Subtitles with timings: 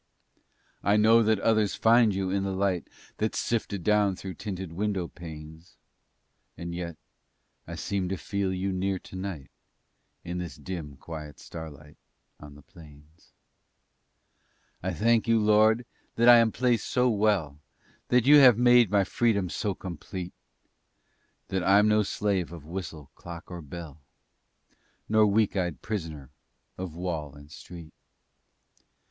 [0.81, 5.07] I know that others find You in the light That's sifted down through tinted window
[5.07, 5.77] panes,
[6.57, 6.97] And yet
[7.67, 9.51] I seem to feel You near tonight
[10.23, 11.97] In this dim, quiet starlight
[12.39, 13.31] on the plains.
[14.81, 17.59] I thank You, Lord, that I am placed so well,
[18.07, 20.33] That You have made my freedom so complete;
[21.49, 24.01] That I'm no slave of whistle, clock or bell,
[25.07, 26.31] Nor weak eyed prisoner
[26.75, 27.93] of wall and street.